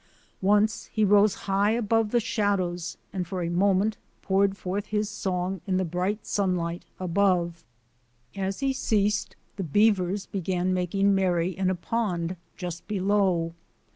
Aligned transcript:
Once 0.41 0.85
he 0.85 1.05
rose 1.05 1.35
high 1.45 1.69
above 1.69 2.09
the 2.09 2.19
shadows 2.19 2.97
and 3.13 3.27
for 3.27 3.43
a 3.43 3.49
moment 3.49 3.97
poured 4.23 4.57
forth 4.57 4.87
his 4.87 5.07
song 5.11 5.61
in 5.67 5.77
the 5.77 5.85
bright 5.85 6.25
sunlight 6.25 6.81
above. 6.99 7.63
As 8.35 8.61
he 8.61 8.73
ceased, 8.73 9.35
the 9.57 9.63
beavers 9.63 10.25
began 10.25 10.73
making 10.73 11.13
merry 11.13 11.49
in 11.55 11.69
a 11.69 11.75
pond 11.75 12.35
just 12.57 12.87
below. 12.87 13.53